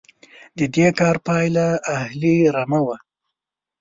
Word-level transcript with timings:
د 0.57 0.59
دې 0.75 0.87
کار 0.99 1.15
پایله 1.27 1.67
اهلي 1.97 2.37
رمه 2.55 2.81
وه. 2.85 2.97